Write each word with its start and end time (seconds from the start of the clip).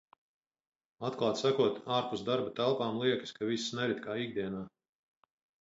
Atklāti 1.09 1.43
sakot, 1.43 1.77
ārpus 1.99 2.25
darba 2.31 2.55
telpām 2.63 2.99
liekas, 3.05 3.37
ka 3.39 3.53
viss 3.53 3.71
nerit 3.81 4.05
kā 4.09 4.21
ikdienā. 4.27 4.67